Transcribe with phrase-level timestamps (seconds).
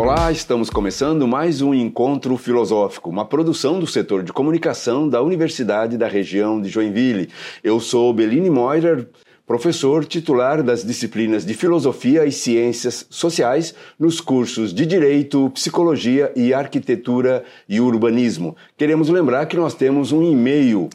[0.00, 5.98] Olá, estamos começando mais um encontro filosófico, uma produção do setor de comunicação da Universidade
[5.98, 7.28] da região de Joinville.
[7.64, 9.08] Eu sou Beline Moirer,
[9.44, 16.54] professor titular das disciplinas de Filosofia e Ciências Sociais nos cursos de Direito, Psicologia e
[16.54, 18.56] Arquitetura e Urbanismo.
[18.76, 20.88] Queremos lembrar que nós temos um e-mail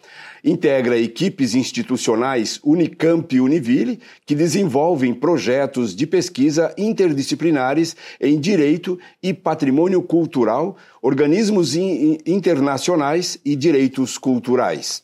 [0.44, 9.32] integra equipes institucionais Unicamp e Univille que desenvolvem projetos de pesquisa interdisciplinares em direito e
[9.32, 15.02] patrimônio cultural, organismos internacionais e direitos culturais.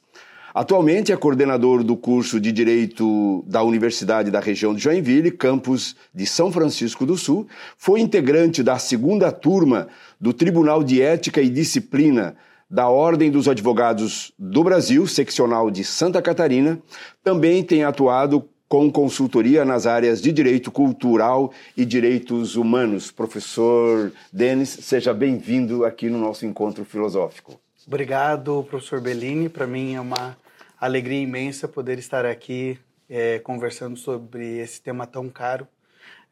[0.54, 6.26] Atualmente é coordenador do curso de Direito da Universidade da região de Joinville, campus de
[6.26, 7.46] São Francisco do Sul.
[7.76, 9.86] Foi integrante da segunda turma
[10.20, 12.34] do Tribunal de Ética e Disciplina
[12.70, 16.80] da Ordem dos Advogados do Brasil, seccional de Santa Catarina,
[17.24, 23.10] também tem atuado com consultoria nas áreas de direito cultural e direitos humanos.
[23.10, 27.58] Professor Denis, seja bem-vindo aqui no nosso encontro filosófico.
[27.86, 29.48] Obrigado, professor Bellini.
[29.48, 30.36] Para mim é uma
[30.78, 35.66] alegria imensa poder estar aqui é, conversando sobre esse tema tão caro,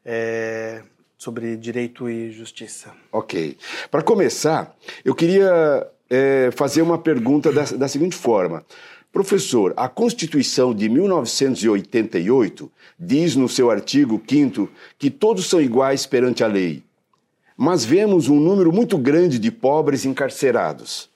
[0.05, 0.83] é,
[1.17, 2.93] sobre direito e justiça.
[3.11, 3.57] Ok.
[3.89, 8.63] Para começar, eu queria é, fazer uma pergunta da, da seguinte forma.
[9.11, 16.43] Professor, a Constituição de 1988 diz no seu artigo 5 que todos são iguais perante
[16.43, 16.83] a lei.
[17.55, 21.09] Mas vemos um número muito grande de pobres encarcerados.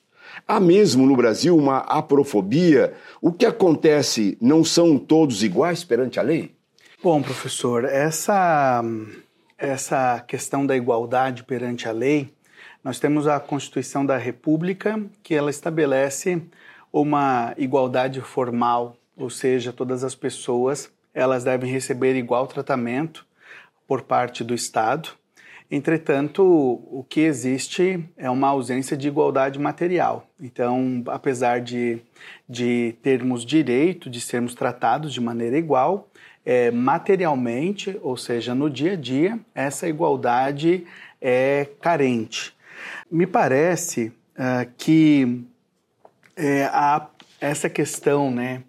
[0.48, 2.94] Há mesmo no Brasil uma aprofobia?
[3.20, 4.36] O que acontece?
[4.40, 6.50] Não são todos iguais perante a lei?
[7.02, 8.82] Bom, professor, essa,
[9.56, 12.32] essa questão da igualdade perante a lei
[12.84, 16.42] nós temos a Constituição da República, que ela estabelece
[16.92, 23.26] uma igualdade formal, ou seja, todas as pessoas elas devem receber igual tratamento
[23.86, 25.10] por parte do Estado.
[25.70, 30.26] Entretanto, o que existe é uma ausência de igualdade material.
[30.40, 31.98] Então, apesar de,
[32.48, 36.10] de termos direito de sermos tratados de maneira igual,
[36.44, 40.84] é, materialmente, ou seja, no dia a dia, essa igualdade
[41.20, 42.54] é carente.
[43.12, 45.44] Me parece uh, que
[46.34, 47.06] é, a,
[47.38, 48.62] essa questão né,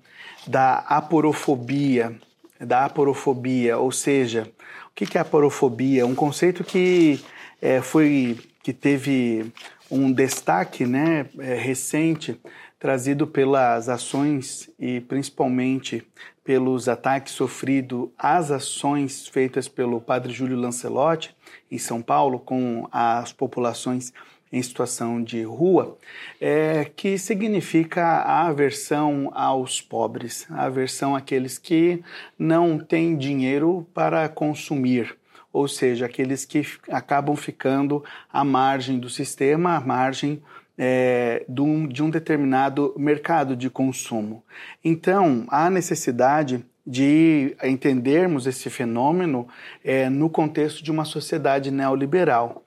[0.45, 2.13] da aporofobia,
[2.59, 4.51] da aporofobia, ou seja,
[4.87, 6.05] o que é aporofobia?
[6.05, 7.23] Um conceito que
[7.61, 9.49] é, foi que teve
[9.89, 12.37] um destaque né, é, recente
[12.77, 16.05] trazido pelas ações e principalmente
[16.43, 21.33] pelos ataques sofridos às ações feitas pelo padre Júlio Lancelotti
[21.71, 24.11] em São Paulo com as populações
[24.53, 25.97] em situação de rua,
[26.39, 32.03] é, que significa a aversão aos pobres, a aversão àqueles que
[32.37, 35.17] não têm dinheiro para consumir,
[35.51, 40.39] ou seja, aqueles que acabam ficando à margem do sistema, à margem
[40.77, 44.43] é, de, um, de um determinado mercado de consumo.
[44.85, 49.47] Então, há necessidade de entendermos esse fenômeno
[49.83, 52.63] é, no contexto de uma sociedade neoliberal.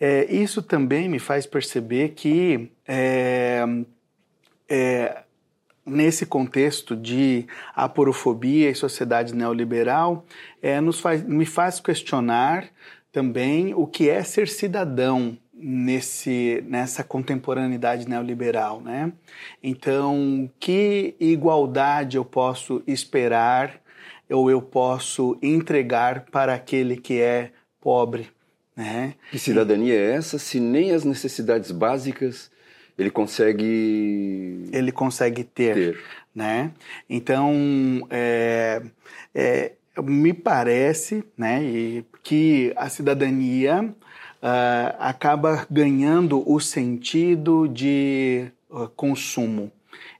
[0.00, 3.64] É, isso também me faz perceber que é,
[4.68, 5.22] é
[5.86, 10.24] nesse contexto de aporofobia e sociedade neoliberal,
[10.62, 12.68] é, nos faz, me faz questionar
[13.12, 19.12] também o que é ser cidadão nesse, nessa contemporaneidade neoliberal, né?
[19.62, 23.80] Então, que igualdade eu posso esperar
[24.28, 28.28] ou eu posso entregar para aquele que é pobre,
[28.76, 29.14] né?
[29.30, 32.50] Que cidadania é essa se nem as necessidades básicas
[32.96, 36.00] ele consegue ele consegue ter, ter.
[36.34, 36.70] né?
[37.08, 38.82] Então, é,
[39.34, 39.72] é,
[40.02, 43.94] me parece, né, que a cidadania
[44.42, 49.70] uh, acaba ganhando o sentido de uh, consumo.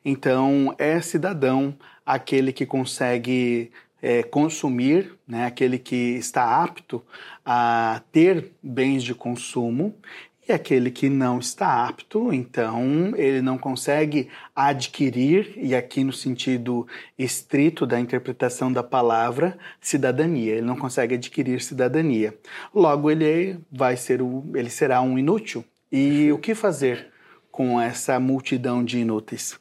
[0.05, 1.75] Então, é cidadão
[2.05, 3.71] aquele que consegue
[4.03, 7.03] é, consumir, né, aquele que está apto
[7.45, 9.95] a ter bens de consumo,
[10.49, 16.87] E aquele que não está apto, então ele não consegue adquirir, e aqui no sentido
[17.19, 20.55] estrito da interpretação da palavra, cidadania.
[20.55, 22.37] Ele não consegue adquirir cidadania.
[22.75, 25.65] Logo, ele vai ser o, ele será um inútil.
[25.93, 27.09] E o que fazer
[27.51, 29.59] com essa multidão de inúteis?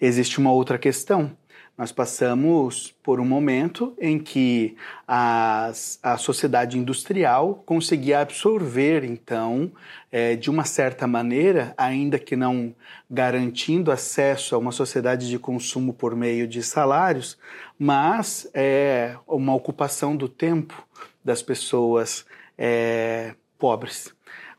[0.00, 1.36] Existe uma outra questão
[1.80, 4.76] nós passamos por um momento em que
[5.08, 9.72] as, a sociedade industrial conseguia absorver, então,
[10.12, 12.74] é, de uma certa maneira, ainda que não
[13.10, 17.38] garantindo acesso a uma sociedade de consumo por meio de salários,
[17.78, 20.86] mas é uma ocupação do tempo
[21.24, 22.26] das pessoas
[22.58, 24.12] é, pobres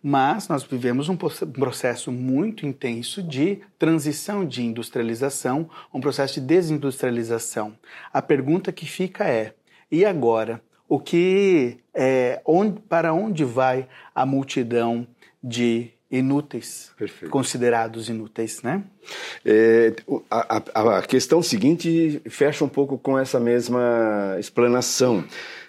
[0.03, 7.77] mas nós vivemos um processo muito intenso de transição de industrialização, um processo de desindustrialização.
[8.12, 9.53] A pergunta que fica é:
[9.92, 10.62] e agora?
[10.89, 15.07] O que é, onde, para onde vai a multidão
[15.42, 17.31] de inúteis, Perfeito.
[17.31, 18.83] considerados inúteis, né?
[19.45, 19.94] É,
[20.30, 25.24] a, a, a, questão seguinte fecha um pouco com essa mesma explanação.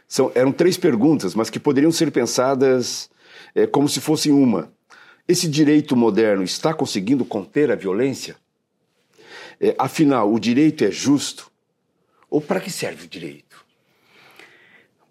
[0.09, 3.09] São, eram três perguntas, mas que poderiam ser pensadas
[3.55, 4.73] é, como se fosse uma.
[5.27, 8.37] Esse direito moderno está conseguindo conter a violência?
[9.61, 11.51] É, afinal, o direito é justo?
[12.29, 13.65] Ou para que serve o direito?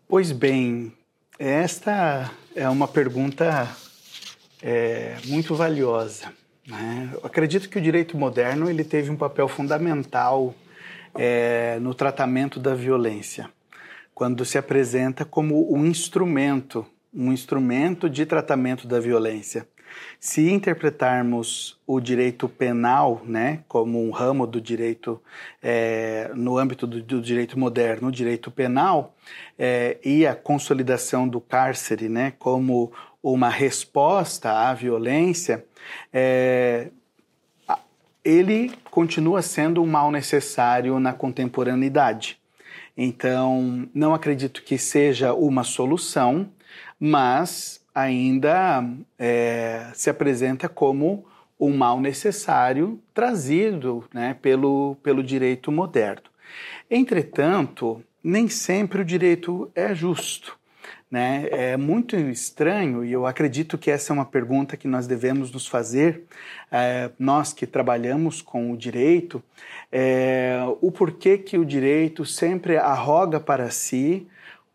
[0.07, 0.91] Pois bem,
[1.39, 3.75] esta é uma pergunta
[4.61, 6.33] é, muito valiosa.
[6.67, 7.09] Né?
[7.23, 10.53] Acredito que o direito moderno ele teve um papel fundamental
[11.15, 13.49] é, no tratamento da violência,
[14.13, 19.67] quando se apresenta como um instrumento um instrumento de tratamento da violência.
[20.19, 25.21] Se interpretarmos o direito penal, né, como um ramo do direito
[25.61, 29.13] é, no âmbito do, do, direito moderno, o direito penal
[29.59, 35.65] é, e a consolidação do cárcere, né, como uma resposta à violência,
[36.13, 36.89] é,
[38.23, 42.39] ele continua sendo um mal necessário na contemporaneidade.
[42.95, 46.49] Então, não acredito que seja uma solução,
[47.03, 48.87] mas ainda
[49.17, 51.25] é, se apresenta como
[51.59, 56.29] um mal necessário trazido né, pelo, pelo direito moderno.
[56.89, 60.59] Entretanto, nem sempre o direito é justo.
[61.09, 61.47] Né?
[61.51, 65.67] É muito estranho, e eu acredito que essa é uma pergunta que nós devemos nos
[65.67, 66.23] fazer,
[66.71, 69.43] é, nós que trabalhamos com o direito,
[69.91, 74.27] é, o porquê que o direito sempre arroga para si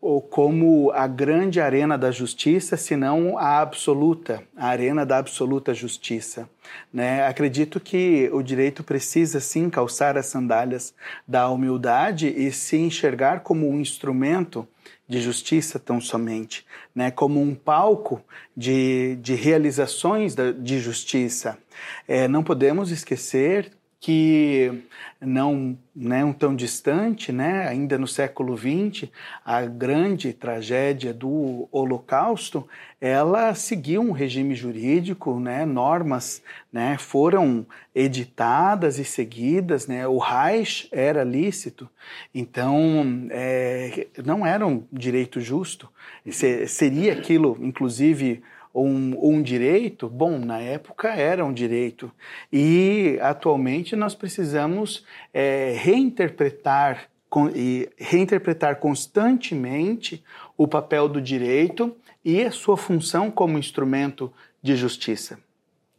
[0.07, 6.49] ou como a grande arena da justiça, senão a absoluta, a arena da absoluta justiça.
[6.93, 7.27] Né?
[7.27, 10.95] Acredito que o direito precisa sim calçar as sandálias
[11.27, 14.65] da humildade e se enxergar como um instrumento
[15.09, 16.65] de justiça tão somente,
[16.95, 17.11] né?
[17.11, 18.23] como um palco
[18.57, 21.59] de, de realizações de justiça.
[22.07, 23.73] É, não podemos esquecer
[24.07, 24.85] que
[25.21, 29.11] não, não tão distante, né, ainda no século XX,
[29.45, 32.69] a grande tragédia do Holocausto,
[33.01, 36.41] ela seguiu um regime jurídico, né, normas
[36.73, 41.91] né, foram editadas e seguidas, né, o Reich era lícito,
[42.33, 45.91] então é, não era um direito justo,
[46.31, 48.41] seria aquilo, inclusive,
[48.77, 52.13] um, um direito, bom, na época era um direito.
[52.53, 57.09] E atualmente nós precisamos é, reinterpretar
[57.55, 60.23] e reinterpretar constantemente
[60.57, 65.39] o papel do direito e a sua função como instrumento de justiça.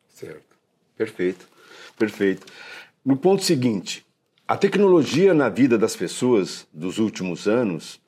[0.10, 0.56] Certo.
[0.96, 1.48] Perfeito.
[1.98, 2.46] Perfeito.
[3.06, 4.06] No ponto seguinte,
[4.48, 8.00] a tecnologia na vida das pessoas dos últimos anos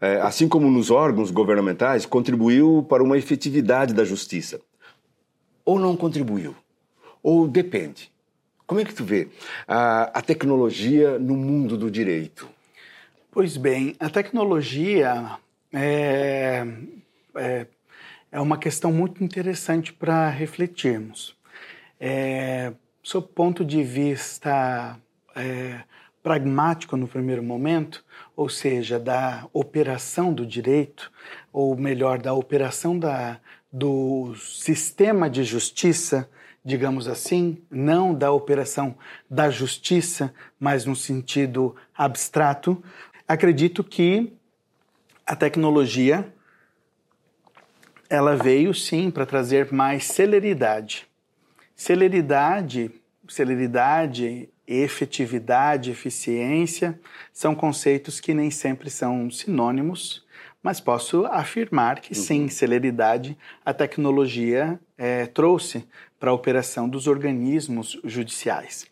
[0.00, 4.60] é, assim como nos órgãos governamentais, contribuiu para uma efetividade da justiça.
[5.64, 6.54] Ou não contribuiu?
[7.22, 8.10] Ou depende?
[8.66, 9.28] Como é que tu vê
[9.66, 12.48] a, a tecnologia no mundo do direito?
[13.30, 15.38] Pois bem, a tecnologia
[15.72, 16.66] é,
[17.34, 17.66] é,
[18.30, 21.36] é uma questão muito interessante para refletirmos.
[22.00, 24.98] É, sob ponto de vista
[25.34, 25.80] é,
[26.22, 28.04] pragmático no primeiro momento,
[28.38, 31.10] ou seja, da operação do direito,
[31.52, 33.40] ou melhor, da operação da,
[33.72, 36.30] do sistema de justiça,
[36.64, 38.94] digamos assim, não da operação
[39.28, 42.80] da justiça, mas no sentido abstrato,
[43.26, 44.32] acredito que
[45.26, 46.32] a tecnologia
[48.08, 51.08] ela veio sim para trazer mais celeridade.
[51.74, 52.88] Celeridade,
[53.26, 57.00] celeridade efetividade, eficiência,
[57.32, 60.26] são conceitos que nem sempre são sinônimos,
[60.62, 62.48] mas posso afirmar que sim, uhum.
[62.48, 65.84] celeridade a tecnologia é, trouxe
[66.20, 68.86] para a operação dos organismos judiciais.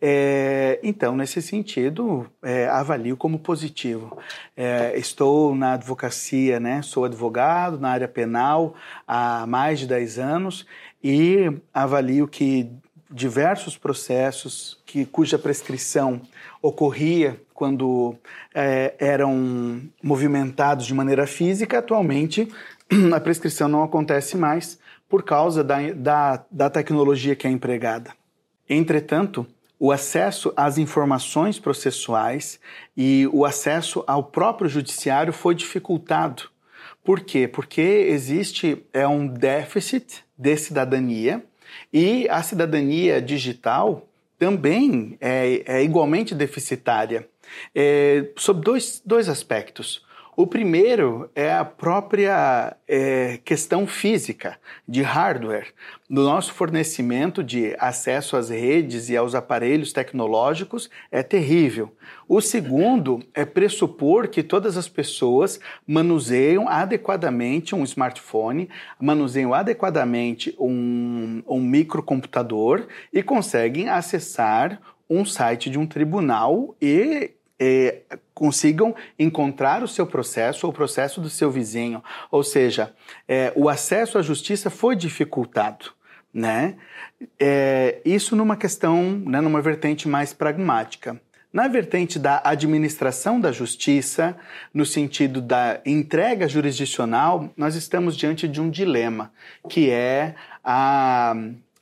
[0.00, 4.16] É, então, nesse sentido, é, avalio como positivo.
[4.56, 6.82] É, estou na advocacia, né?
[6.82, 8.74] sou advogado na área penal
[9.06, 10.66] há mais de 10 anos
[11.02, 12.70] e avalio que
[13.10, 16.20] diversos processos que, cuja prescrição
[16.60, 18.14] ocorria quando
[18.54, 22.48] é, eram movimentados de maneira física, atualmente
[23.14, 28.12] a prescrição não acontece mais por causa da, da, da tecnologia que é empregada.
[28.68, 29.46] Entretanto,
[29.80, 32.60] o acesso às informações processuais
[32.96, 36.50] e o acesso ao próprio judiciário foi dificultado.
[37.04, 37.48] Por quê?
[37.48, 41.44] Porque existe é um déficit de cidadania
[41.92, 44.06] e a cidadania digital
[44.38, 47.28] também é, é igualmente deficitária,
[47.74, 50.06] é, sob dois, dois aspectos.
[50.40, 55.74] O primeiro é a própria é, questão física de hardware,
[56.08, 61.92] do nosso fornecimento de acesso às redes e aos aparelhos tecnológicos é terrível.
[62.28, 68.68] O segundo é pressupor que todas as pessoas manuseiam adequadamente um smartphone,
[69.00, 74.80] manuseiam adequadamente um, um microcomputador e conseguem acessar
[75.10, 78.02] um site de um tribunal e é,
[78.34, 82.02] consigam encontrar o seu processo ou o processo do seu vizinho.
[82.30, 82.94] Ou seja,
[83.26, 85.92] é, o acesso à justiça foi dificultado.
[86.32, 86.76] Né?
[87.38, 91.20] É, isso numa questão, né, numa vertente mais pragmática.
[91.50, 94.36] Na vertente da administração da justiça,
[94.72, 99.32] no sentido da entrega jurisdicional, nós estamos diante de um dilema,
[99.66, 101.34] que é a,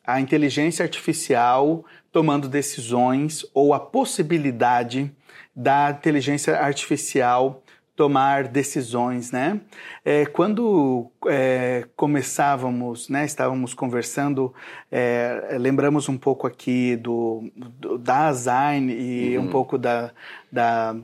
[0.06, 5.12] a inteligência artificial tomando decisões ou a possibilidade
[5.54, 7.62] da inteligência artificial
[7.96, 9.58] tomar decisões, né?
[10.04, 14.54] É, quando é, começávamos, né, estávamos conversando,
[14.92, 19.44] é, lembramos um pouco aqui do, do da Design e uhum.
[19.44, 20.12] um pouco da,
[20.52, 20.94] da,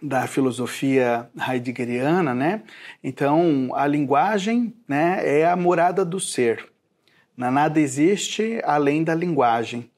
[0.00, 2.62] da filosofia heideggeriana, né?
[3.02, 6.70] Então, a linguagem, né, é a morada do ser.
[7.36, 9.90] Nada existe além da linguagem.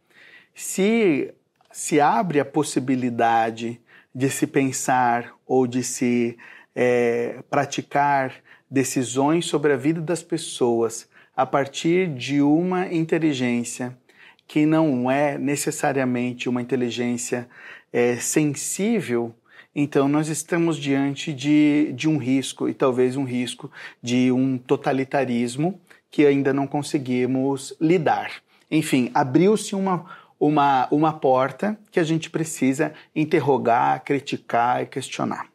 [0.54, 1.34] Se
[1.74, 3.80] se abre a possibilidade
[4.14, 6.38] de se pensar ou de se
[6.72, 8.32] é, praticar
[8.70, 13.98] decisões sobre a vida das pessoas a partir de uma inteligência
[14.46, 17.48] que não é necessariamente uma inteligência
[17.92, 19.34] é, sensível,
[19.74, 23.68] então nós estamos diante de, de um risco, e talvez um risco
[24.00, 28.30] de um totalitarismo que ainda não conseguimos lidar.
[28.70, 35.46] Enfim, abriu-se uma uma, uma porta que a gente precisa interrogar, criticar e questionar.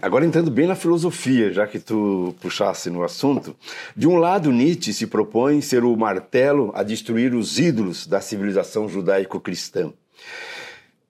[0.00, 3.54] Agora entrando bem na filosofia, já que tu puxasse no assunto,
[3.94, 8.88] de um lado Nietzsche se propõe ser o martelo a destruir os ídolos da civilização
[8.88, 9.92] judaico-cristã.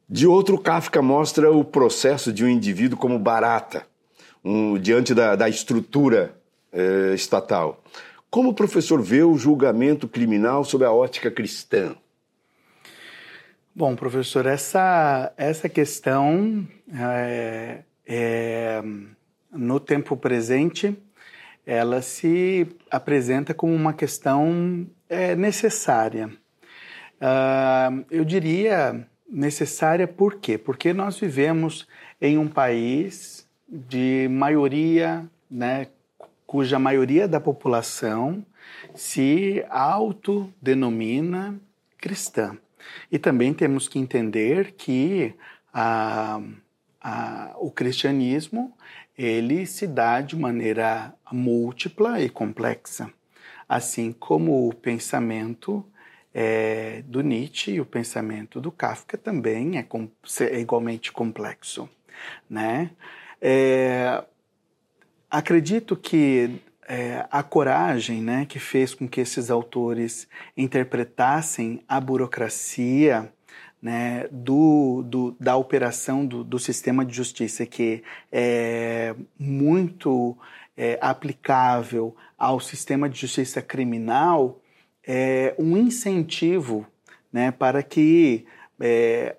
[0.08, 3.86] De outro, Kafka mostra o processo de um indivíduo como barata,
[4.42, 6.34] um, diante da, da estrutura
[6.72, 7.84] eh, estatal.
[8.30, 11.94] Como o professor vê o julgamento criminal sob a ótica cristã?
[13.78, 18.82] Bom, professor, essa, essa questão é, é,
[19.52, 20.98] no tempo presente
[21.64, 26.26] ela se apresenta como uma questão é, necessária.
[27.20, 30.58] Uh, eu diria necessária por quê?
[30.58, 31.86] Porque nós vivemos
[32.20, 35.86] em um país de maioria, né,
[36.44, 38.44] cuja maioria da população
[38.92, 41.54] se autodenomina
[41.96, 42.58] cristã.
[43.10, 45.34] E também temos que entender que
[45.72, 46.40] a,
[47.00, 48.74] a, o cristianismo
[49.16, 53.12] ele se dá de maneira múltipla e complexa,
[53.68, 55.84] assim como o pensamento
[56.32, 59.86] é, do Nietzsche e o pensamento do Kafka também é,
[60.50, 61.88] é igualmente complexo,
[62.48, 62.90] né?
[63.40, 64.22] É,
[65.30, 70.26] acredito que é, a coragem né, que fez com que esses autores
[70.56, 73.30] interpretassem a burocracia
[73.80, 78.02] né, do, do, da operação do, do, sistema de justiça, que
[78.32, 80.36] é muito
[80.76, 84.58] é, aplicável ao sistema de justiça criminal,
[85.06, 86.86] é um incentivo
[87.30, 88.46] né, para que
[88.80, 89.36] é,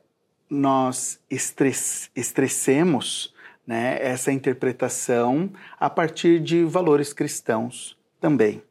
[0.47, 3.33] nós estress, estressemos
[3.69, 8.63] né, essa interpretação a partir de valores cristãos também.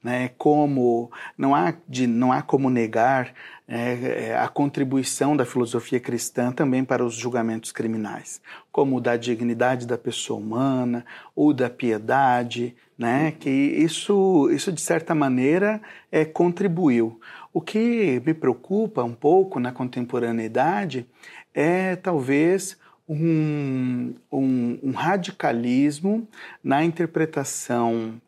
[0.00, 3.34] né, como não há, de, não há como negar
[3.66, 9.88] é, a contribuição da filosofia cristã também para os julgamentos criminais, como o da dignidade
[9.88, 15.82] da pessoa humana, ou da piedade, né, que isso, isso de certa maneira
[16.12, 17.20] é, contribuiu.
[17.52, 21.08] O que me preocupa um pouco na contemporaneidade
[21.52, 22.76] é talvez
[23.08, 26.26] um, um, um radicalismo
[26.62, 28.20] na interpretação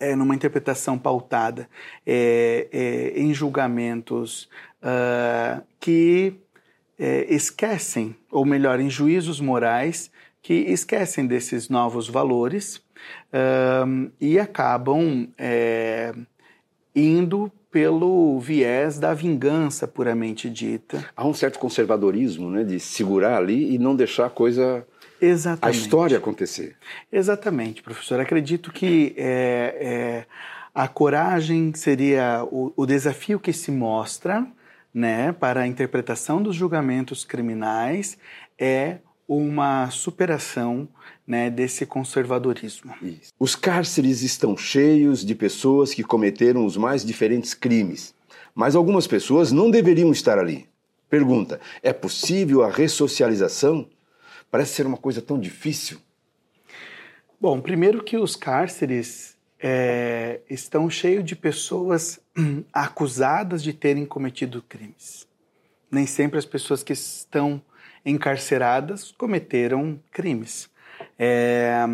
[0.00, 1.68] é, numa interpretação pautada
[2.04, 4.48] é, é, em julgamentos
[4.82, 6.34] uh, que
[6.98, 10.10] é, esquecem, ou melhor, em juízos morais
[10.42, 12.76] que esquecem desses novos valores
[13.32, 16.12] uh, e acabam é,
[16.94, 21.04] indo pelo viés da vingança puramente dita.
[21.16, 24.86] Há um certo conservadorismo, né, de segurar ali e não deixar a coisa
[25.18, 25.64] Exatamente.
[25.64, 26.76] a história acontecer.
[27.10, 28.20] Exatamente, professor.
[28.20, 30.26] Acredito que é, é,
[30.74, 34.46] a coragem seria o, o, desafio que se mostra
[34.92, 38.18] né, para a interpretação dos julgamentos criminais
[38.58, 40.88] é uma superação
[41.26, 42.94] né, desse conservadorismo.
[43.00, 43.32] Isso.
[43.38, 48.14] Os cárceres estão cheios de pessoas que cometeram os mais diferentes crimes,
[48.54, 50.68] mas algumas pessoas não deveriam estar ali.
[51.08, 53.88] Pergunta: é possível a ressocialização?
[54.50, 55.98] Parece ser uma coisa tão difícil.
[57.40, 62.20] Bom, primeiro que os cárceres é, estão cheios de pessoas
[62.72, 65.26] acusadas de terem cometido crimes.
[65.90, 67.60] Nem sempre as pessoas que estão
[68.04, 70.70] encarceradas cometeram crimes.
[71.18, 71.86] É,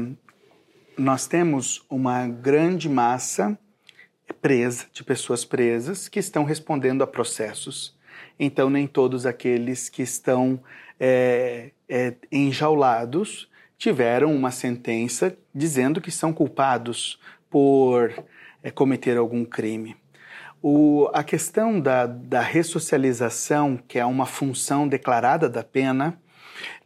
[0.96, 3.58] nós temos uma grande massa
[4.40, 7.96] presa, de pessoas presas, que estão respondendo a processos.
[8.38, 10.60] Então, nem todos aqueles que estão
[10.98, 18.12] é, é, enjaulados tiveram uma sentença dizendo que são culpados por
[18.62, 19.96] é, cometer algum crime.
[20.62, 26.20] O, a questão da, da ressocialização, que é uma função declarada da pena,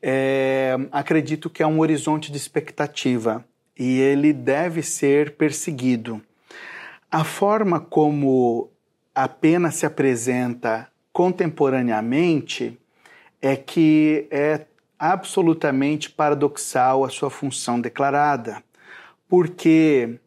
[0.02, 3.44] é, acredito que é um horizonte de expectativa
[3.78, 6.20] e ele deve ser perseguido.
[7.10, 8.70] A forma como
[9.14, 12.78] a pena se apresenta contemporaneamente
[13.40, 14.66] é que é
[14.98, 18.62] absolutamente paradoxal a sua função declarada,
[19.28, 20.18] porque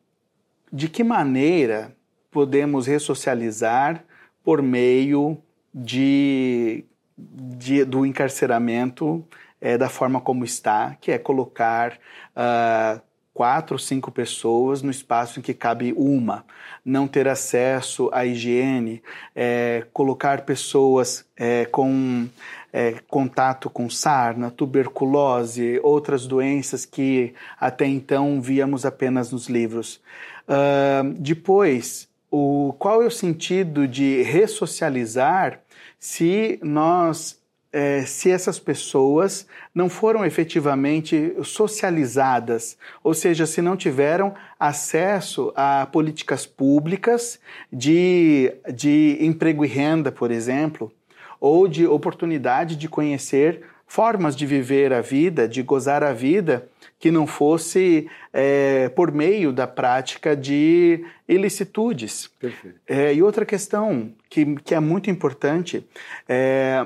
[0.71, 1.95] de que maneira
[2.35, 4.03] podemos ressocializar
[4.43, 5.37] por meio
[5.73, 6.83] de,
[7.17, 9.25] de do encarceramento
[9.61, 11.97] é, da forma como está, que é colocar
[12.35, 13.01] uh,
[13.33, 16.43] quatro, cinco pessoas no espaço em que cabe uma,
[16.83, 19.01] não ter acesso à higiene,
[19.33, 22.27] é, colocar pessoas é, com
[22.73, 30.01] é, contato com sarna, tuberculose, outras doenças que até então víamos apenas nos livros.
[30.47, 35.61] Uh, depois, o, qual é o sentido de ressocializar
[35.97, 44.33] se nós é, se essas pessoas não foram efetivamente socializadas, ou seja, se não tiveram
[44.57, 47.39] acesso a políticas públicas
[47.71, 50.91] de, de emprego e renda, por exemplo,
[51.39, 56.67] ou de oportunidade de conhecer formas de viver a vida, de gozar a vida,
[56.99, 62.31] que não fosse é, por meio da prática de ilicitudes.
[62.87, 65.85] É, e outra questão que, que é muito importante,
[66.27, 66.85] é,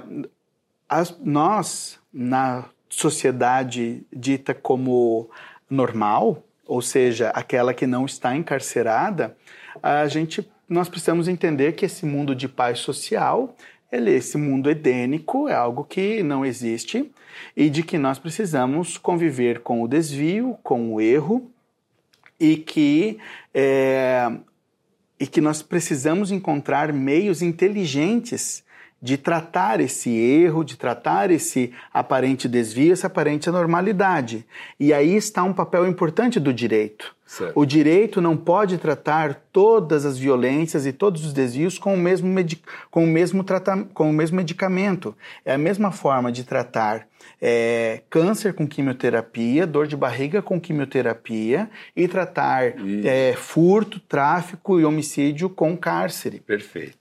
[0.87, 5.29] as, nós, na sociedade dita como
[5.69, 9.37] normal, ou seja, aquela que não está encarcerada,
[9.81, 13.55] a gente, nós precisamos entender que esse mundo de paz social
[13.91, 17.11] ele, esse mundo edênico é algo que não existe
[17.55, 21.49] e de que nós precisamos conviver com o desvio, com o erro
[22.39, 23.17] e que,
[23.53, 24.31] é,
[25.19, 28.63] e que nós precisamos encontrar meios inteligentes
[29.01, 34.45] de tratar esse erro, de tratar esse aparente desvio, essa aparente anormalidade.
[34.79, 37.15] E aí está um papel importante do direito.
[37.25, 37.59] Certo.
[37.59, 42.27] O direito não pode tratar todas as violências e todos os desvios com o mesmo,
[42.89, 43.45] com o mesmo,
[43.93, 45.15] com o mesmo medicamento.
[45.45, 47.07] É a mesma forma de tratar
[47.39, 52.73] é, câncer com quimioterapia, dor de barriga com quimioterapia e tratar
[53.05, 56.39] é, furto, tráfico e homicídio com cárcere.
[56.39, 56.98] Perfeito.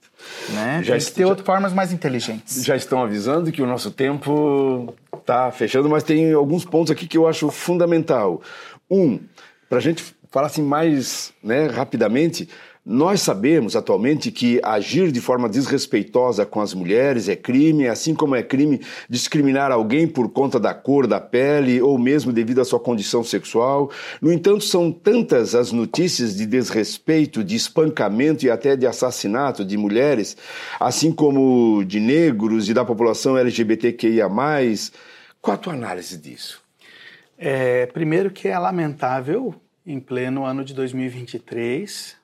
[0.49, 0.81] Né?
[0.83, 2.63] Já Tem que ter já, formas mais inteligentes.
[2.63, 7.17] Já estão avisando que o nosso tempo está fechando, mas tem alguns pontos aqui que
[7.17, 8.41] eu acho fundamental.
[8.89, 9.19] Um,
[9.69, 12.49] para a gente falar assim mais né, rapidamente,
[12.91, 18.35] Nós sabemos atualmente que agir de forma desrespeitosa com as mulheres é crime, assim como
[18.35, 22.79] é crime discriminar alguém por conta da cor da pele ou mesmo devido à sua
[22.79, 23.91] condição sexual.
[24.19, 29.77] No entanto, são tantas as notícias de desrespeito, de espancamento e até de assassinato de
[29.77, 30.35] mulheres,
[30.79, 34.27] assim como de negros e da população LGBTQIA.
[35.39, 36.59] Qual a tua análise disso?
[37.37, 39.53] É, primeiro que é lamentável,
[39.85, 42.17] em pleno ano de 2023,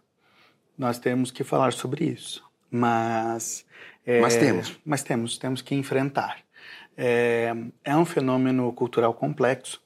[0.78, 2.44] nós temos que falar sobre isso.
[2.70, 3.66] Mas.
[4.06, 4.80] É, mas temos.
[4.86, 6.40] Mas temos, temos que enfrentar.
[6.98, 9.82] É, é um fenômeno cultural complexo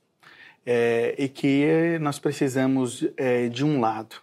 [0.65, 4.17] é, e que nós precisamos, é, de um lado,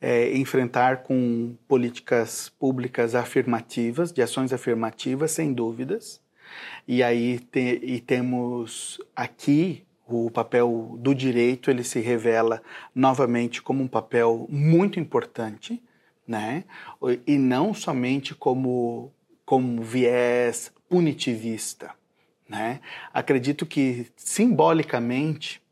[0.00, 6.20] é, enfrentar com políticas públicas afirmativas, de ações afirmativas, sem dúvidas.
[6.86, 12.62] E aí te, e temos aqui o papel do direito, ele se revela
[12.94, 15.82] novamente como um papel muito importante
[16.26, 16.64] né?
[17.26, 19.12] E não somente como
[19.44, 21.90] como viés punitivista,
[22.48, 22.80] né?
[23.12, 25.62] Acredito que simbolicamente,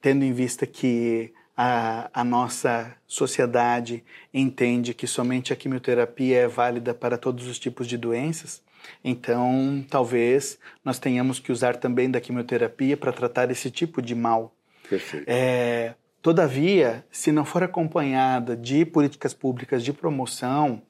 [0.00, 6.94] tendo em vista que a, a, nossa sociedade entende que somente a quimioterapia é válida
[6.94, 8.62] para todos os tipos de doenças,
[9.02, 14.54] então talvez nós tenhamos que usar também da quimioterapia para tratar esse tipo de mal.
[14.88, 15.24] Perfeito.
[15.26, 15.94] É,
[16.26, 20.82] Todavia, se não for acompanhada de políticas públicas de promoção,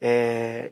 [0.00, 0.70] é,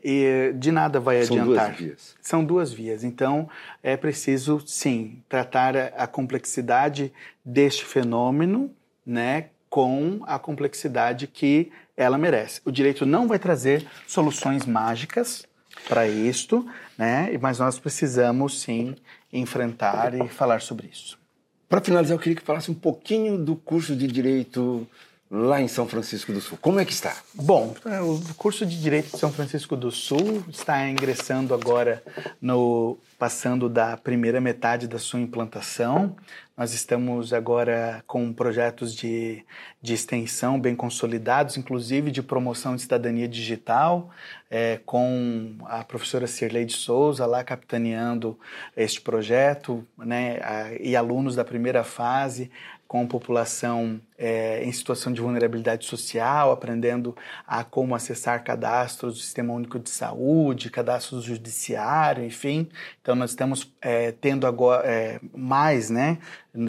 [0.55, 1.65] de nada vai São adiantar.
[1.65, 2.15] Duas vias.
[2.21, 3.03] São duas vias.
[3.03, 3.49] Então,
[3.83, 7.11] é preciso, sim, tratar a complexidade
[7.43, 8.71] deste fenômeno
[9.05, 12.61] né, com a complexidade que ela merece.
[12.63, 15.45] O direito não vai trazer soluções mágicas
[15.89, 16.65] para isto,
[16.97, 18.95] né, mas nós precisamos, sim,
[19.33, 21.24] enfrentar e falar sobre isso.
[21.67, 24.87] Para finalizar, eu queria que falasse um pouquinho do curso de Direito
[25.29, 26.57] lá em São Francisco do Sul.
[26.61, 27.17] Como é que está?
[27.33, 32.03] Bom, é, o curso de Direito de São Francisco do Sul está ingressando agora
[32.41, 36.15] no passando da primeira metade da sua implantação.
[36.57, 39.43] Nós estamos agora com projetos de,
[39.81, 44.09] de extensão bem consolidados, inclusive de promoção de cidadania digital,
[44.49, 48.39] é, com a professora Cirlei de Souza lá capitaneando
[48.75, 52.49] este projeto, né, a, e alunos da primeira fase
[52.87, 59.53] com população é, em situação de vulnerabilidade social, aprendendo a como acessar cadastros do Sistema
[59.53, 62.69] Único de Saúde, cadastros do Judiciário, enfim.
[63.01, 66.17] Então, nós estamos é, tendo agora é, mais, né?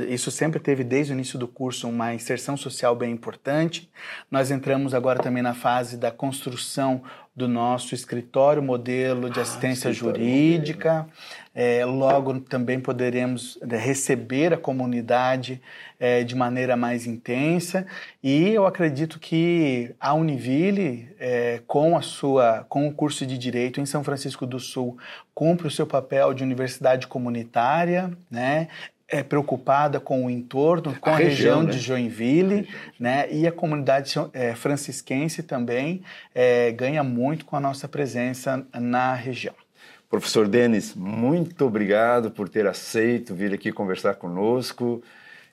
[0.09, 3.89] Isso sempre teve desde o início do curso uma inserção social bem importante.
[4.29, 7.03] Nós entramos agora também na fase da construção
[7.37, 11.07] do nosso escritório modelo de ah, assistência jurídica.
[11.55, 15.61] É, logo também poderemos né, receber a comunidade
[16.01, 17.36] é, de maneira mais intensa
[18.23, 23.81] e eu acredito que a Univille, é, com a sua, com o curso de direito
[23.81, 24.99] em São Francisco do Sul,
[25.35, 28.69] cumpre o seu papel de universidade comunitária, né?
[29.09, 31.71] é preocupada com o entorno, com a, a região, região né?
[31.71, 32.69] de Joinville,
[32.99, 33.33] né?
[33.33, 36.03] E a comunidade é, francisquense também
[36.35, 39.55] é, ganha muito com a nossa presença na região.
[40.11, 45.03] Professor Denis, muito obrigado por ter aceito vir aqui conversar conosco